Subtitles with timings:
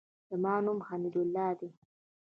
[0.29, 1.69] زما نوم حمیدالله دئ.